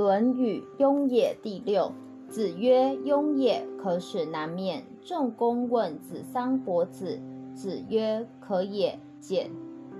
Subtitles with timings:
[0.00, 1.92] 论语·雍也第六。
[2.26, 7.20] 子曰：“雍也，可使南面。”仲公问子桑伯子。
[7.54, 9.50] 子曰：“可也。”简。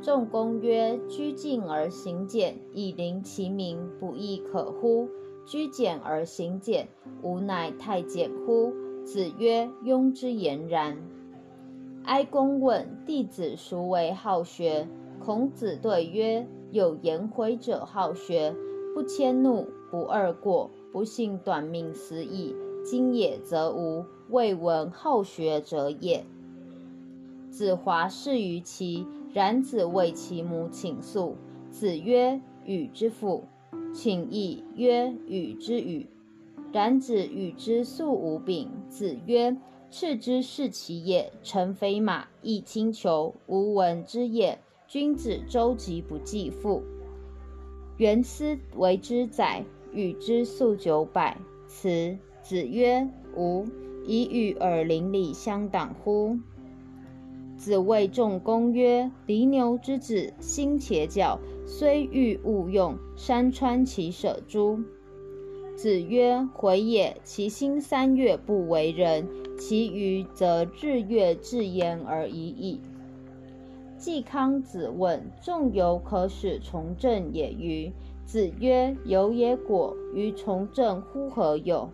[0.00, 5.06] 仲公曰：“居敬而行俭，以临其民，不亦可乎？
[5.44, 6.88] 居简而行俭，
[7.22, 8.72] 吾乃太简乎？”
[9.04, 10.96] 子曰：“庸之言然。”
[12.04, 14.88] 哀公问弟子孰为好学？
[15.22, 18.56] 孔子对曰：“有颜回者好学，
[18.94, 22.54] 不迁怒，不贰过，不幸短命死矣。
[22.84, 26.24] 今也则无，未闻好学者也。”
[27.50, 31.36] 子华侍于其，然子为其母请诉。
[31.70, 33.44] 子曰：“与之父。”
[33.92, 36.06] 请义曰：“与之与。”
[36.72, 38.70] 然子与之素无柄。
[38.88, 39.56] 子曰
[39.90, 46.82] ：“赤之是其也，乘非马，亦轻裘，无闻之也。”君子周疾不继父。
[47.96, 51.36] 元思为之宰，与之数九百。
[51.66, 52.16] 辞。
[52.42, 53.66] 子曰：“吾
[54.06, 56.38] 以与尔邻里相党乎？”
[57.56, 64.80] 子谓仲公曰：“犁牛之子，心且教，虽欲勿用，山川其舍诸？”
[65.76, 67.16] 子曰：“回也。
[67.22, 72.80] 其心三月不为人，其余则日月至焉而已矣。”
[73.98, 77.92] 季康子问仲由可使从政也与？
[78.30, 81.90] 子曰：由也果，于从政乎何有？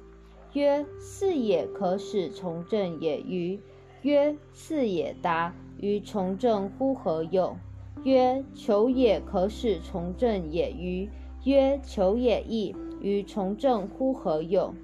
[0.53, 3.59] 曰：是也可使从政也与？
[4.03, 7.57] 曰：是也达，于从政乎何有？
[8.05, 11.09] 曰：求也可使从政也与？
[11.45, 14.75] 曰：求也易，于从政乎何有？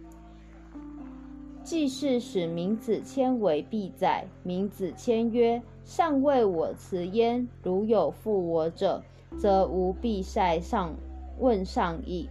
[1.62, 4.26] 既是使民子谦为必宰。
[4.42, 9.02] 民子谦曰：上为我辞焉，如有负我者，
[9.36, 10.94] 则无必塞上
[11.42, 12.28] 问上矣。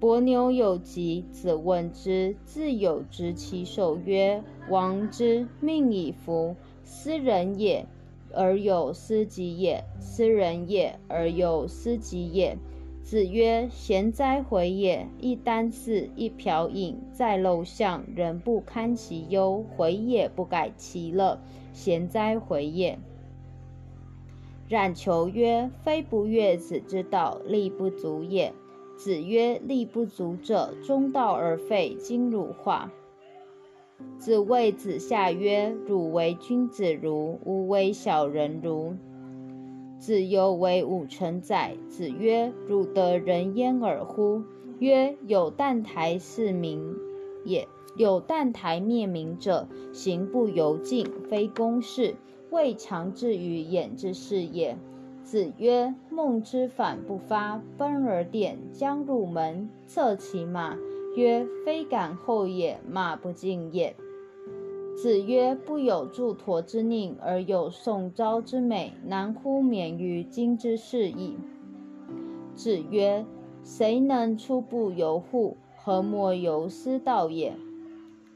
[0.00, 7.84] 伯牛有疾，子问之，自有执其手曰：“王之命以服，斯人也，
[8.32, 12.56] 而有斯己也；斯人也，而有斯己也。”
[13.04, 15.06] 子曰：“贤哉，回也！
[15.20, 21.38] 一箪食，一瓢饮，在陋巷，人不堪其忧，回也不改其乐。”
[21.74, 22.98] 贤哉，回也！
[24.70, 28.54] 冉求曰：“非不悦子之道，力不足也。”
[28.96, 32.92] 子曰：“力不足者，中道而废，今汝化。”
[34.16, 38.94] 子谓子夏曰：“汝为君子如，吾为小人如。”
[39.98, 41.76] 子游为五成宰。
[41.88, 44.44] 子曰：“汝得人焉耳乎？”
[44.78, 46.94] 曰：“有澹台四民
[47.44, 47.66] 也。”
[47.96, 52.14] 有澹台灭民者，行不由径，非公事，
[52.50, 54.76] 未尝至于眼之是也。
[55.22, 60.76] 子曰：梦之反不发，奔而殿，将入门，策其马。
[61.16, 63.94] 曰：非敢后也，马不进也。
[64.96, 71.36] 子曰：不有助陀之佞，而有宋昭之美，难乎免于今之事矣。
[72.54, 73.24] 子曰：
[73.62, 75.56] 谁能出不由户？
[75.76, 77.54] 何莫由斯道也？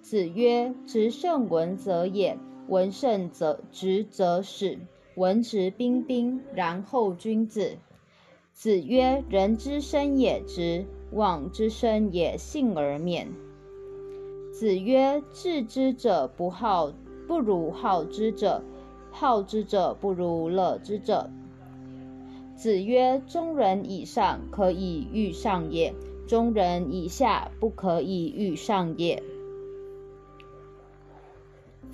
[0.01, 2.39] 子曰：“直胜文则也，
[2.69, 4.79] 文胜则直则始。
[5.17, 7.79] 文质彬彬，然后君子。”
[8.53, 13.29] 子曰：“人之生也直，往之生也信而免。”
[14.53, 16.93] 子曰：“智之者不好，
[17.27, 18.63] 不如好之者；
[19.11, 21.29] 好之者不如乐之者。”
[22.55, 25.93] 子曰：“中人以上，可以欲上也；
[26.29, 29.23] 中人以下，不可以欲上也。”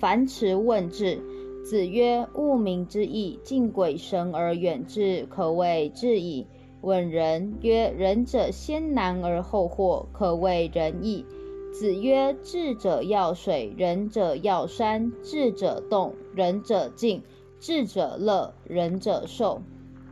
[0.01, 1.21] 樊迟问智，
[1.63, 6.47] 子曰：“物民之义，敬鬼神而远之，可谓智矣。”
[6.81, 11.23] 问仁曰：“仁者先难而后获，可谓仁义。”
[11.71, 17.19] 子曰：“智者要水，仁者要山；智者动，仁者静；
[17.59, 19.61] 智者乐，仁者寿。”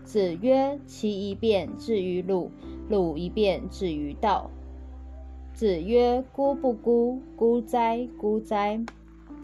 [0.05, 2.51] 子曰：“其一辩至于鲁，
[2.89, 4.51] 鲁一辩至于道。”
[5.51, 7.19] 子曰：“孤不孤？
[7.35, 8.79] 孤哉，孤哉！”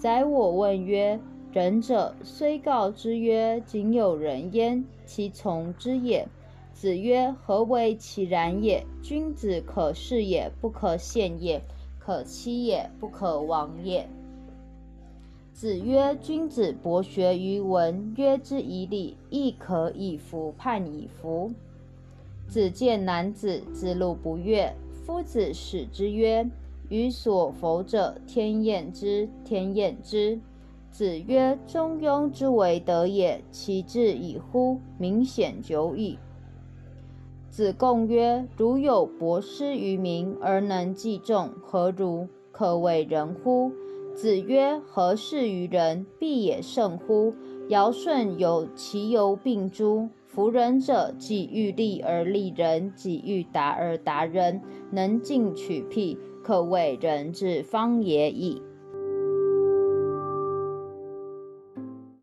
[0.06, 1.20] 宰我问曰
[1.52, 6.28] ：“仁者虽告之曰：‘仅有仁焉’，其从之也？”
[6.76, 8.86] 子曰：“何为其然也？
[9.02, 11.60] 君子可视也，不可陷也；
[11.98, 14.08] 可欺也，不可亡也。”
[15.52, 21.52] 子曰：“君子博学于文，约之以礼，亦可以服判以服。”
[22.48, 24.72] 子见男子，子路不悦。
[25.04, 26.48] 夫子使之曰。
[26.90, 30.40] 予所否者，天厌之，天厌之。
[30.92, 34.80] 子曰：“中庸之为德也，其志矣乎！
[34.98, 36.18] 明显久矣。”
[37.50, 42.28] 子贡曰：“如有博施于民而能济众，何如？
[42.52, 43.72] 可谓仁乎？”
[44.16, 47.34] 子曰：“何事于人，必也胜乎？
[47.68, 50.08] 尧舜有其犹并诸？
[50.26, 54.62] 夫仁者，己欲立而立人，己欲达而达人，
[54.92, 58.62] 能进取辟，可谓人之方也已。”